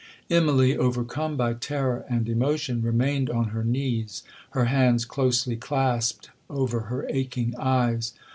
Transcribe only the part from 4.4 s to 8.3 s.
her hands closely clasped over her aching eyes.